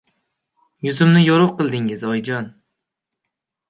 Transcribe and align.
—Yuzimni 0.87 1.23
yorug‘ 1.27 1.55
qildingiz, 1.61 2.09
oyijon... 2.15 2.53